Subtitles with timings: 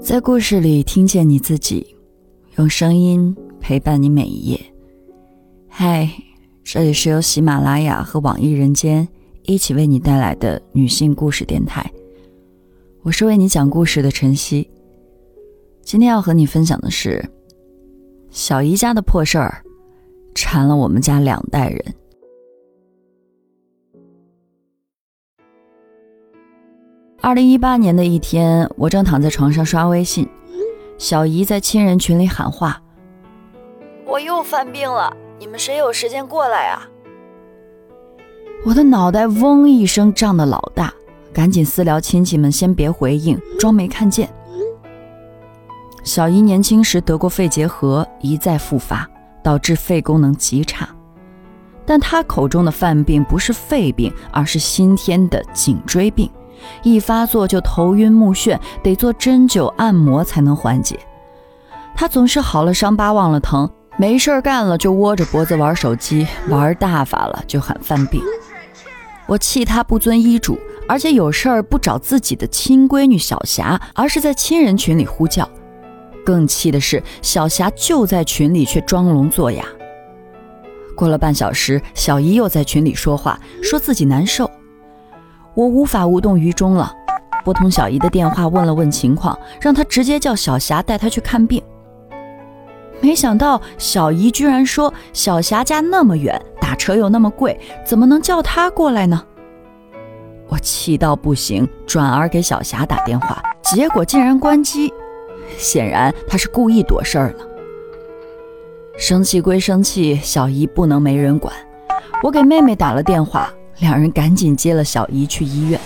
[0.00, 1.96] 在故事里听见你自己，
[2.56, 4.60] 用声音陪伴你每一页。
[5.68, 6.08] 嗨，
[6.62, 9.06] 这里是由喜马拉雅和网易人间
[9.42, 11.90] 一起为你带来的女性故事电台，
[13.02, 14.68] 我是为你讲故事的晨曦。
[15.82, 17.24] 今天要和你分享的是
[18.30, 19.62] 小姨家的破事儿，
[20.34, 21.94] 缠了我们家两代人。
[27.26, 30.28] 二零一八年的一天，我正躺在床上刷微信，
[30.96, 32.80] 小姨在亲人群里喊话
[34.06, 36.86] ：“我又犯病了，你们谁有时间过来啊？”
[38.64, 40.94] 我的脑袋嗡一声胀得老大，
[41.32, 44.32] 赶紧私聊亲戚们先别回应，装没看见。
[46.04, 49.04] 小姨年轻时得过肺结核，一再复发，
[49.42, 50.88] 导致肺功能极差。
[51.84, 56.30] 但她口中的犯病不是肺病，而是先天的颈椎病。
[56.82, 60.98] 一发作就头晕目眩，得做针灸按摩才能缓解。
[61.94, 68.20] 他总是好了伤疤忘了疼，没事干了就窝着脖子玩手机，玩大发了就喊犯病。
[69.26, 70.58] 我气他不遵医嘱，
[70.88, 75.48] 而且有事儿不找自己的亲闺女小霞，而是在亲人群里呼叫。
[76.24, 79.64] 更气的是，小霞就在群里却装聋作哑。
[80.94, 84.50] 过了半小时，小姨又在群里说话，说自己难受。
[85.56, 86.94] 我无法无动于衷了，
[87.42, 91.62] 拨通小姨的电话问了问情况，让她直接叫小霞带她去看病。
[93.00, 99.24] 没想到小姨居然说小霞家那么远，打车又那么贵，怎么能叫她过来呢？
[100.48, 104.92] 我气到不行，转而给小霞打电话，结果竟然关机，
[105.56, 107.44] 显然她是故意躲事儿呢。
[108.98, 111.54] 生气归生气，小姨不能没人管，
[112.22, 113.50] 我给妹妹打了电话。
[113.78, 115.78] 两人赶紧接了小姨去医院。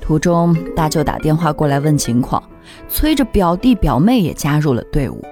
[0.00, 2.42] 途中，大舅打电话过来问情况，
[2.88, 5.24] 催着表弟表妹也加入了队伍。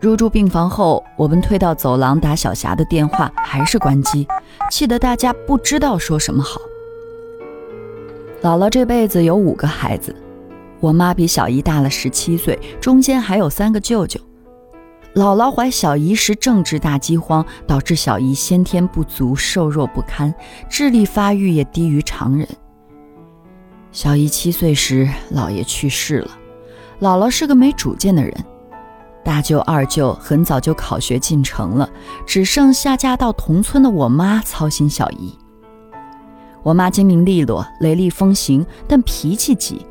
[0.00, 4.26] 入住病房后，我们推到走廊打小霞的电话，还是关机，
[4.70, 6.60] 气得大家不知道说什么好。
[8.42, 10.16] 姥姥这辈子有五个孩子，
[10.80, 14.18] 我妈比小姨大了十七岁，中间还有三个舅舅。
[15.14, 20.32] 姥姥怀小姨时正值大饥荒，导致小姨先天不足，瘦弱不堪，
[20.68, 22.46] 智力发育也低于常人。
[23.90, 26.30] 小姨七岁时，姥爷去世了，
[27.00, 28.32] 姥姥是个没主见的人。
[29.24, 31.90] 大舅、二舅很早就考学进城了，
[32.24, 35.36] 只剩下嫁到同村的我妈操心小姨。
[36.62, 39.84] 我妈精明利落，雷厉风行，但脾气急，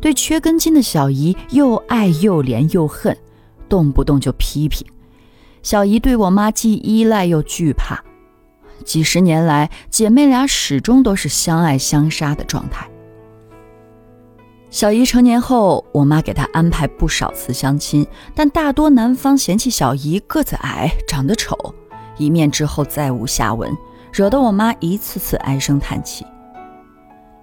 [0.00, 3.16] 对缺根筋的小姨又爱又怜又恨。
[3.72, 4.86] 动不动就批评，
[5.62, 8.04] 小姨对我妈既依赖又惧怕。
[8.84, 12.86] 几十年来，姐妹俩始终都是相爱相杀的状态。
[14.68, 21.56] 小姨成年后，我妈给她安排不少次相亲，但大多男方嫌弃小姨个子矮、长得丑，
[22.18, 23.74] 一面之后再无下文，
[24.12, 26.26] 惹得我妈一次次唉声叹气。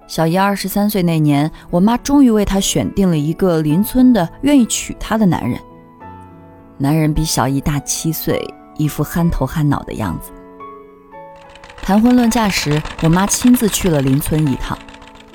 [0.06, 5.58] 小姨二十三岁那年，我妈终于为她选定了一个邻村的愿意娶她的男人。
[6.82, 8.42] 男人比小姨大七岁，
[8.78, 10.30] 一副憨头憨脑的样子。
[11.82, 14.78] 谈婚论嫁时，我妈亲自去了邻村一趟，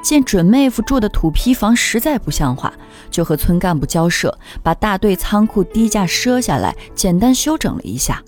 [0.02, 2.74] 见准妹夫住的土坯房实在不像话，
[3.12, 8.24] 就和村干部交涉，把大队仓库低价赊下来，简单修整了一下，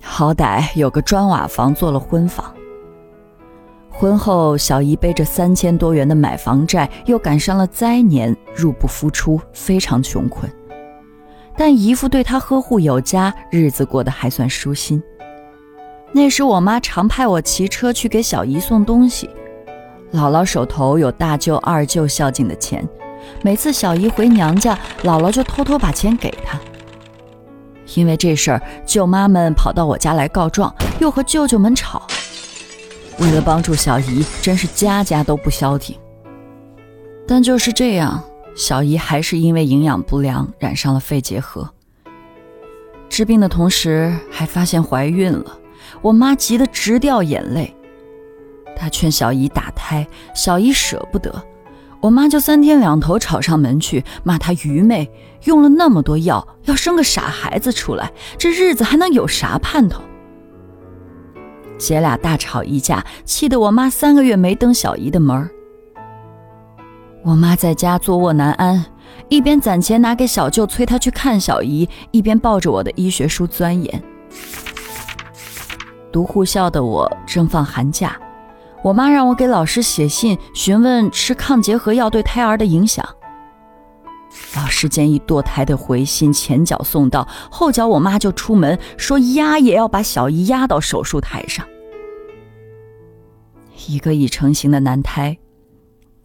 [0.00, 2.54] 好歹有个砖瓦房做了婚房。
[3.90, 10.48] 婚后，小姨背着三千多元的买房债，又赶上了灾年，入不敷出，非常穷困。
[11.60, 15.02] 但姨父对她呵护有加，日子过得还算舒心。
[16.10, 19.28] 那时我妈常派我骑车去给小姨送东西，
[20.14, 22.82] 姥姥手头有大舅、二舅孝敬的钱，
[23.42, 26.58] 每次小姨回娘家，姥姥就偷偷把钱给她。
[27.94, 32.06] 因为这事儿，舅妈们跑到我家来告状，又和舅舅们吵。
[33.18, 35.94] 为了帮助小姨，真是家家都不消停。
[37.28, 38.24] 但就是这样。
[38.54, 41.68] 小姨还是因为营养不良染上了肺结核，
[43.08, 45.58] 治病的同时还发现怀孕了。
[46.02, 47.74] 我妈急得直掉眼泪，
[48.76, 51.42] 她劝小姨打胎，小姨舍不得，
[52.00, 55.10] 我妈就三天两头吵上门去，骂她愚昧，
[55.44, 60.02] 用了那么多药要生个傻孩子出来，这日子还能有啥盼头？
[61.78, 65.50] 姐俩大吵一架，气得我妈三个月没登小姨的门儿。
[67.22, 68.82] 我妈在家坐卧难安，
[69.28, 74.02] 一边攒钱拿给小舅催他去看小姨，一边抱着我的医学书钻研。
[76.10, 78.18] 读护校的我正放寒假，
[78.82, 83.06] 我妈让我给老师写信询问吃抗结核药对胎儿的影响。
[84.56, 91.66] 老师建议堕胎的回信前脚送到，后脚我妈就出门说压也要把小姨压到手术台上。
[93.86, 95.36] 一个已成型的男胎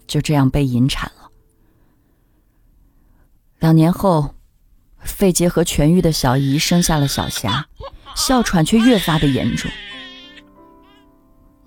[0.08, 1.30] 就这样被引产了。
[3.60, 4.36] 两年后，
[5.00, 7.68] 肺结核痊愈的小姨生下了小霞，
[8.16, 9.72] 哮喘却越发的严重。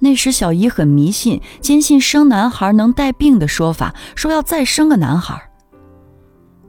[0.00, 5.50] 那时小姨很迷信，坚信生男孩能带病的说法，说要再生个男孩。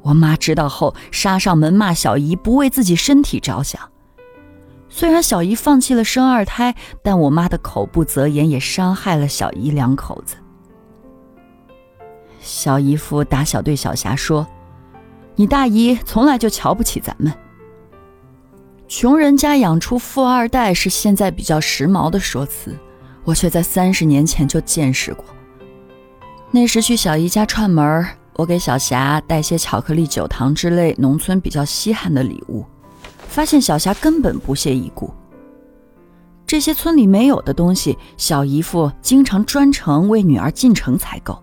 [0.01, 3.91] 我妈知道后，杀上门骂小姨不为自己身体着想。
[4.89, 6.73] 虽然小姨放弃了生二胎，
[7.03, 10.35] 但我妈的口不择言也伤害了小姨两口子。
[12.39, 14.47] 小姨夫打小对小霞说
[15.35, 17.33] ：“你大姨从来就瞧不起咱们。
[18.87, 22.75] 穷人家养出富二代是现在比较时髦的说辞，
[23.23, 25.23] 我却在三十年前就见识过。
[26.49, 28.03] 那时去小姨家串门
[28.33, 32.65] 我给小霞带些巧克力、酒糖之类农村比较稀罕的礼物，
[33.27, 35.13] 发现小霞根本不屑一顾。
[36.47, 41.37] 这些村里没有的东西，小姨夫经常专程为女儿进城采购。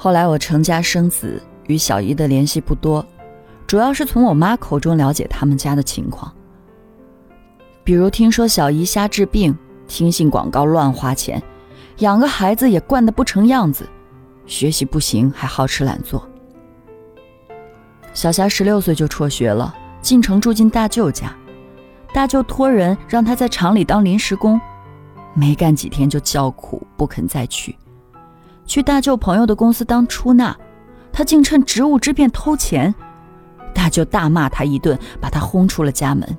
[0.00, 3.04] 后来我成家生子，与小姨的联系不多，
[3.66, 6.32] 主要是从我妈口中了解他们家的情况，
[7.82, 9.58] 比如听说小姨瞎治病，
[9.88, 11.42] 听信广告乱花钱，
[11.98, 13.88] 养个孩子也惯得不成样子。
[14.46, 16.24] 学习不行，还好吃懒做。
[18.14, 21.34] 小霞十六岁就辍学了，进城住进大舅家。
[22.14, 24.60] 大舅托人让她在厂里当临时工，
[25.34, 27.76] 没干几天就叫苦不肯再去。
[28.68, 30.56] 去大舅朋友的公司当出纳，
[31.10, 32.94] 他竟趁职务之便偷钱。
[33.74, 36.38] 大舅大骂他一顿，把他轰出了家门。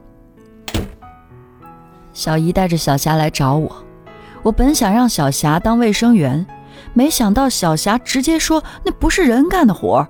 [2.13, 3.83] 小姨带着小霞来找我，
[4.43, 6.45] 我本想让小霞当卫生员。
[6.93, 10.07] 没想到小霞直接说那不是人干的活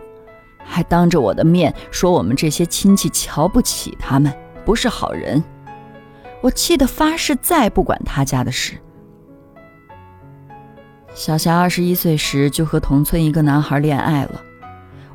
[0.64, 4.32] 还当着我的面说我们这些亲戚瞧不起他们，
[4.66, 5.44] 不是好人。
[6.42, 8.78] 我气得发誓再不管他家的事。
[11.20, 14.42] 小霞二十一岁时就和同村一个男孩恋爱了，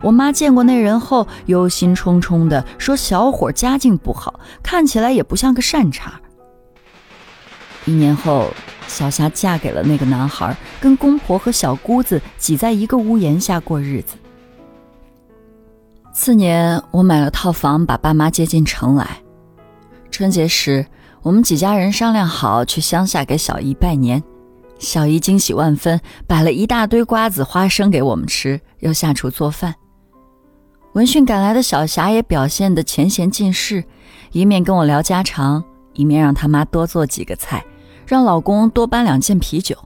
[0.03, 6.21] 我妈见过那人后忧心忡忡的说小伙家境不好，看起来也不像个善茬。
[7.87, 8.53] 一年后。
[8.87, 14.15] 小霞嫁给了那个男孩，跟公婆和小姑子挤在一个屋檐下过日子。
[16.13, 19.23] 次年，我买了套房，把爸妈接进城来。
[20.11, 20.85] 春节时，
[21.23, 24.23] 我们几家人商量好去乡下给小姨拜年，
[24.85, 29.75] 小姨惊喜万分，摆了一大堆瓜子、花生给我们吃，又下厨做饭。
[30.93, 33.83] 闻讯赶来的小霞也表现得前嫌尽释，
[34.31, 35.65] 一面跟我聊家常，
[35.95, 37.65] 一面让他妈多做几个菜。
[38.07, 39.77] 让老公多搬两件啤酒。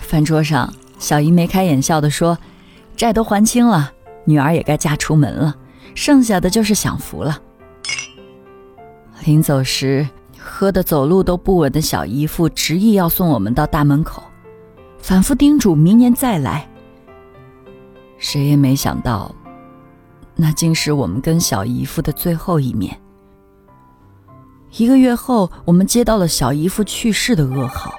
[0.00, 2.36] 饭桌上，小姨眉开眼笑地说
[2.96, 3.92] ：“债都还清了，
[4.24, 5.54] 女儿也该嫁出门了，
[5.94, 7.40] 剩下的就是享福了。”
[9.24, 10.08] 临走时，
[10.44, 14.22] 喝得走路都不稳的小姨夫执意要送我们到大门口，
[14.98, 16.68] 反复叮嘱明年再来。
[18.18, 19.34] 谁也没想到，
[20.34, 23.00] 那竟是我们跟小姨夫的最后一面。
[24.76, 27.94] 一个月后，我们接到了小姨夫去世的噩耗。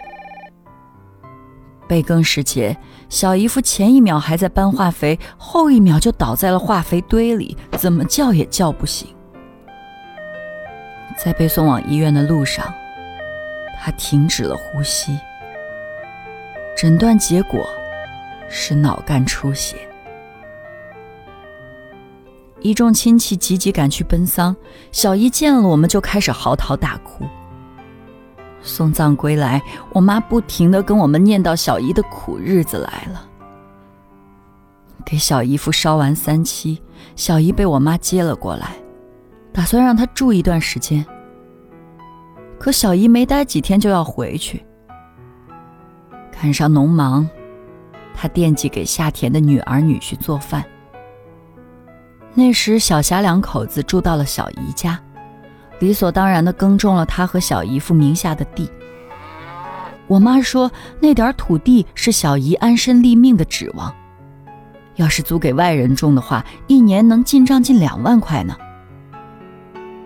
[1.87, 2.75] 备更时节，
[3.09, 9.07] 小姨夫前一秒还在搬化肥，后一秒就倒在了化肥堆里，怎么叫也叫不醒。
[11.17, 12.73] 在被送往医院的路上，
[13.81, 15.17] 他停止了呼吸，
[16.75, 17.67] 诊断结果
[18.49, 19.75] 是脑干出血。
[22.61, 24.55] 一众亲戚急急赶去奔丧，
[24.91, 27.25] 小姨见了我们就开始嚎啕大哭。
[28.61, 33.27] 送葬归来，我妈不停的跟我们念叨小姨的苦日子来了。
[35.05, 36.81] 给小姨夫烧完三七，
[37.17, 38.77] 小姨被我妈接了过来，
[39.53, 41.05] 打算让她住一段时间。
[42.59, 44.65] 可小姨没待几天就要回去，
[46.31, 47.29] 赶上农忙，
[48.15, 50.63] 她惦记给下田的女儿女婿做饭。
[52.33, 54.99] 那时，小霞两口子住到了小姨家，
[55.79, 58.67] 理所当然的耕种了她和小姨夫名下的地。
[60.07, 63.93] 我妈说，那点土地是小姨安身立命的指望，
[64.95, 68.57] 要是租给外人种的话，一年能进账近两万块呢。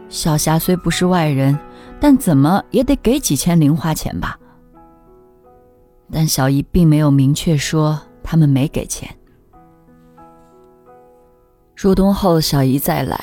[0.10, 1.58] 小霞虽不是外人，
[2.00, 4.38] 但怎么也得给几千零花钱吧。
[6.12, 9.10] 但小姨并没有明确说他们没给钱。
[11.76, 13.20] 入冬后，小姨再来，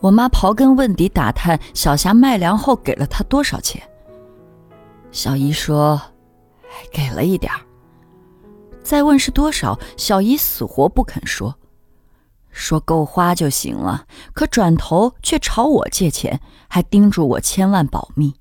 [0.00, 3.82] 我妈刨根问底打探小霞卖粮后给了她多少钱。
[5.10, 6.00] 小姨说，
[6.92, 7.60] 给了一点儿。
[8.82, 11.54] 再问是多少，小姨死活不肯说。
[12.54, 18.32] 说够花就行了，可转头却朝我借钱，还叮嘱我千万保密。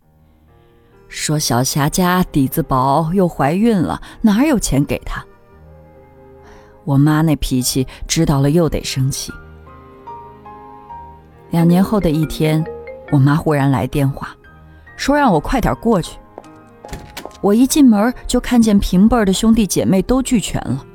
[1.08, 5.24] 说小霞家底子薄，又怀孕了，哪有钱给她？
[6.86, 9.34] 我妈那脾气，知道了又得生气。
[11.50, 12.64] 两年后的一天，
[13.12, 14.30] 我妈忽然来电话，
[14.96, 16.18] 说让我快点过去。
[17.42, 20.86] 我一进门就看见平辈的兄弟姐妹都聚全了。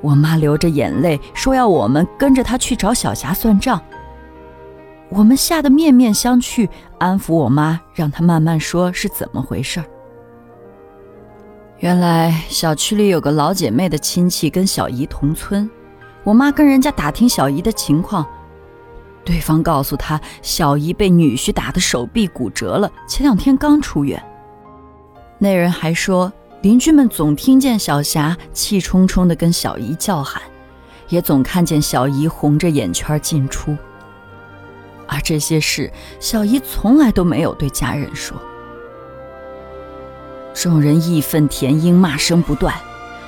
[0.00, 3.80] 我妈流着眼泪说要我们跟着她去找小霞算账。
[5.08, 9.86] 我们吓得面面相觑，安抚我妈，让她慢慢说是怎么回事儿。
[11.78, 15.68] 原来小区里有个老姐妹的亲戚跟小姨同村，
[16.24, 18.26] 我妈跟人家打听小姨的情况，
[19.24, 24.20] 对方告诉她小姨被女婿打的手臂骨折了，前两天刚出院。
[25.38, 26.32] 那人还说，
[26.66, 30.42] 邻居们总听见小霞气冲冲地跟小姨叫喊，
[31.08, 33.76] 也总看见小姨红着眼圈进出。
[35.06, 38.36] 而这些事，小姨从来都没有对家人说。
[40.52, 42.74] 众人义愤填膺，骂声不断。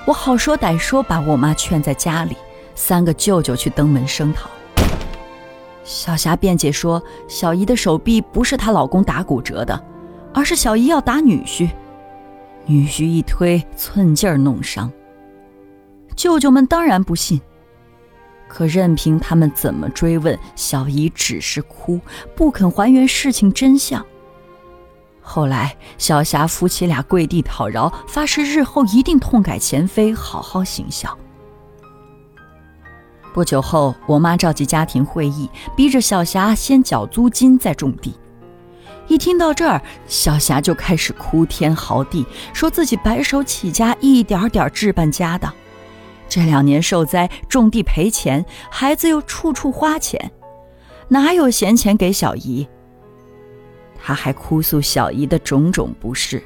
[0.04, 2.36] 我好说歹说，把我妈劝在家里，
[2.74, 4.50] 三个舅舅去登门声讨。
[5.84, 9.80] 小霞辩解说，小姨的手臂不是她老公打骨折的，
[10.34, 11.70] 而是小姨要打女婿，
[12.70, 14.92] 女婿一推，寸劲儿弄伤。
[16.14, 17.40] 舅舅们当然不信。
[18.46, 21.98] 可任凭他们怎么追问，小姨只是哭，
[22.36, 24.04] 不肯还原事情真相。
[25.22, 31.16] 后来，小霞夫妻俩跪地讨饶，发誓日后一定痛改前非，好好行孝。
[33.32, 38.12] 不久后，我妈召集家庭会议，逼着小霞先缴租金再种地。
[39.08, 45.52] 一听到这儿，小霞就开始哭天嚎地，说自己白手起家，一点点置办家当。
[46.28, 50.30] 这两年受灾，种地赔钱，孩子又处处花钱，
[51.08, 52.68] 哪有闲钱给小姨？
[53.98, 56.42] 他还哭诉小姨的种种不是，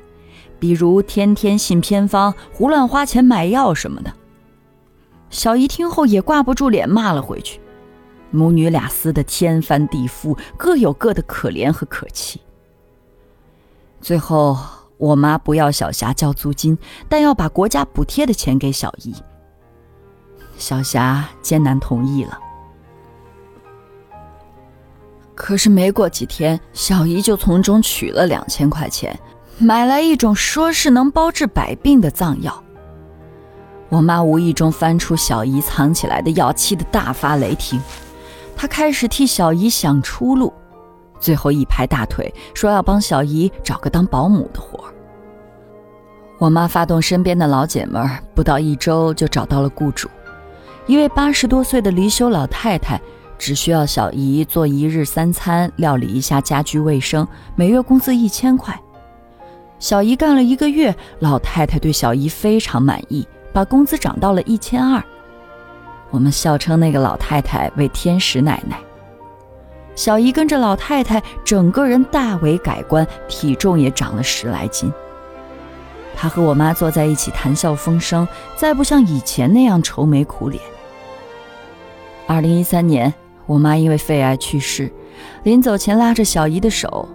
[0.61, 4.12] 比如天天信偏方、胡乱花钱买药什么的。
[5.31, 7.61] 小姨听后也挂不住脸，骂了回去。
[8.31, 12.40] 母女俩撕得天翻地覆，各有各的可怜和可气。
[14.02, 14.59] 最后，
[14.99, 16.76] 我妈不要小霞交租金，
[17.09, 19.14] 但要把国家补贴的钱给小姨。
[20.59, 22.38] 小霞艰难同意了，
[25.37, 29.18] 可是没过几天，小姨就从中取了两千块钱，
[29.59, 32.62] 买来一种说是能包治百病的藏药。
[33.88, 37.80] 我妈无意中翻出小姨藏起来的药，气得大发雷霆。
[38.56, 40.52] 她开始替小姨想出路，
[41.23, 44.93] 最后一拍大腿，说要帮小姨找个当保姆的活儿。
[46.38, 50.09] 我妈发动身边的老姐们儿，不到一周就找到了雇主。
[50.87, 53.00] 一位八十多岁的离休老太太，
[53.38, 58.76] 只需要小姨做一日三餐，料理一下家居卫生，每月工资一千块。
[59.79, 65.00] 小姨干了一个月，老太太对小姨非常满意，把工资涨到了一千二。
[66.11, 68.76] 我们笑称那个老太太为天使奶奶。
[69.94, 74.92] 小姨跟着老太太，整个人大为改观，体重也长了十来斤。
[76.16, 80.62] 她和我妈坐在一起谈笑风生，再不像以前那样愁眉苦脸。
[82.26, 83.12] 二零一三年，
[83.46, 84.90] 我妈因为肺癌去世，
[85.42, 87.08] 临走前拉着小姨的手，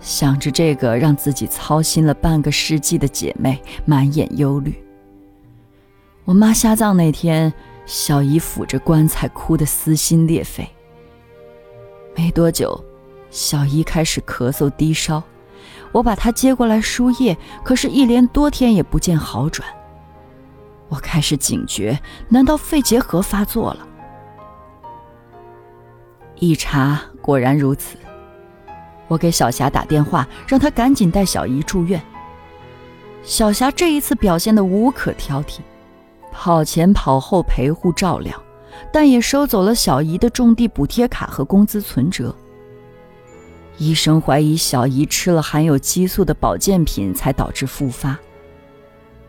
[0.00, 4.74] 想着这个让自己操心了半个世纪的姐妹，满眼忧虑。
[6.24, 7.52] 我妈下葬那天，
[7.86, 10.68] 小姨抚着棺材，哭得撕心裂肺。
[12.16, 12.82] 没多久，
[13.30, 15.22] 小姨开始咳嗽低烧。
[15.92, 19.68] 我把她接过来输液，可是，一连多天也不见好转。
[20.88, 23.88] 我开始警觉，难道肺结核发作了？
[26.36, 27.96] 一查，果然如此。
[29.06, 32.00] 我给小霞打电话，让她赶紧带小姨住院。
[33.22, 35.60] 小霞这一次表现的无可挑剔，
[36.32, 38.40] 跑前跑后陪护照料，
[38.92, 42.34] 但也收走了小姨的种地补贴卡和工资存折。
[43.78, 48.16] 医生怀疑小姨吃了含有激素的保健品，才导致复发。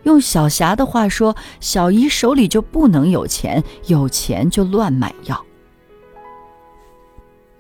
[0.04, 5.44] 用小霞的话说，小姨手里就不能有钱，有钱就乱买药。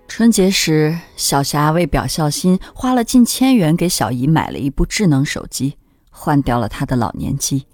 [0.07, 5.75] 春节时，小霞为表孝心，花了近千元给小姨买了一部智能手机，
[6.11, 7.65] 换掉了她的老年机，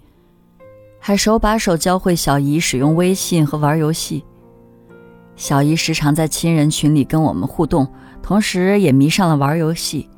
[1.04, 4.24] 还手把手教会小姨使用微信和玩游戏。
[5.34, 7.86] 小姨时常在亲人群里跟我们互动。
[8.22, 10.08] 同时也迷上了玩游戏，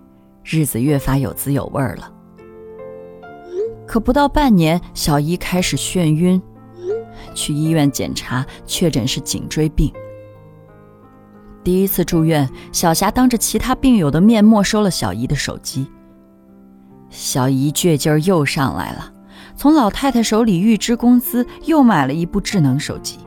[0.45, 2.13] 日子越发有滋有味了。
[3.87, 6.41] 可不到半年，小姨开始眩晕，
[7.33, 9.91] 去医院检查，确诊是颈椎病。
[11.65, 15.91] 第一次住院，小霞当着其他病友的面没收了小姨的手机。
[17.09, 19.11] 小姨倔劲儿又上来了，
[19.57, 23.19] 从老太太手里预支工资，又买了一部智能手机。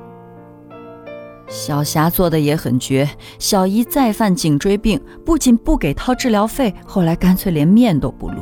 [1.48, 8.42] 小霞做的也很绝，小姨再犯颈椎病，不仅不给掏治疗费，后来干脆连面都不露。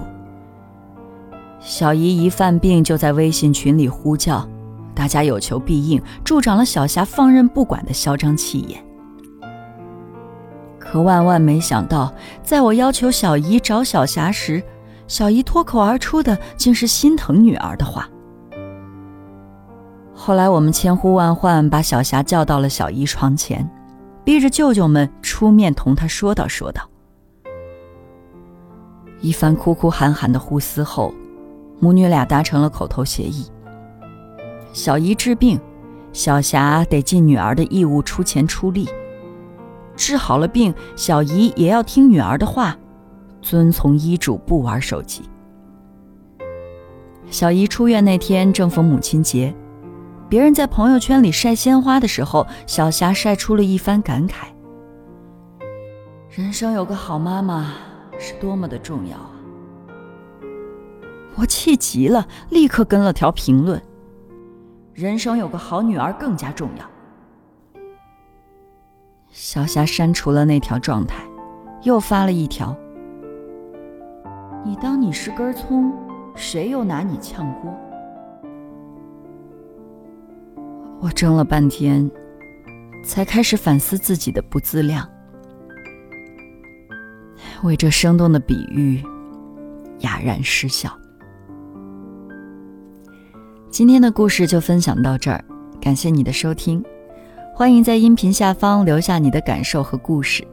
[1.60, 4.48] 小姨一犯病就在微信群里呼叫，
[4.96, 8.84] 大家有求必应，助长了小霞放任不管的嚣张气焰。
[10.80, 12.14] 可万万没想到，
[12.44, 14.64] 在我要求小姨找小霞时，
[15.08, 18.10] 小姨脱口而出的竟是心疼女儿的话。
[20.14, 23.70] 后来我们千呼万唤，把小霞叫到了小姨床前，
[24.24, 26.82] 逼着舅舅们出面同她说道说道。
[29.22, 31.14] 一番哭哭喊喊的互撕后，
[31.80, 33.46] 母女俩达成了口头协议：
[34.72, 35.60] 小姨治病，
[36.14, 38.86] 小霞得尽女儿的义务出钱出力；
[39.96, 42.76] 治好了病，小姨也要听女儿的话。
[43.46, 45.22] 遵从医嘱，不玩手机。
[47.30, 49.54] 小姨出院那天正逢母亲节，
[50.28, 54.48] 别人在朋友圈里晒鲜花的时候，小霞晒出了一番感慨：
[56.32, 57.74] 人生有个好妈妈
[58.18, 59.30] 是多么的重要啊！
[61.36, 63.80] 我气急了，立刻跟了条评论：
[64.92, 66.86] 人生有个好女儿更加重要。
[69.30, 71.24] 小霞删除了那条状态，
[71.84, 72.76] 又发了一条。
[74.68, 75.94] 你当你是根葱，
[76.34, 77.72] 谁又拿你炝锅？
[81.00, 82.10] 我怔了半天，
[83.04, 85.08] 才开始反思自己的不自量，
[87.62, 89.04] 为这生动的比喻
[90.00, 90.92] 哑然失笑。
[93.70, 95.46] 今天的故事就分享到这儿，
[95.80, 96.84] 感谢你的收听，
[97.54, 100.44] 欢迎在音频下方留下你的感受和故事，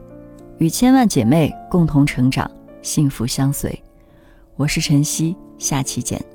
[0.59, 2.47] 与千万姐妹共同成长，
[2.83, 3.83] 幸福相随。
[4.55, 6.32] 我是晨曦，下期见。